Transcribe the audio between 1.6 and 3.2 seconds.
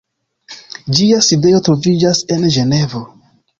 troviĝas en Ĝenevo.